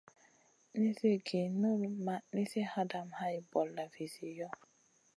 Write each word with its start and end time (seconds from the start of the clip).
Nizi 0.79 1.11
gi 1.27 1.41
null 1.61 1.81
ma 2.05 2.15
nizi 2.33 2.61
hadamèh 2.71 3.17
hay 3.19 3.35
bolla 3.51 3.83
vizi 3.93 4.27
yoh. 4.39 4.55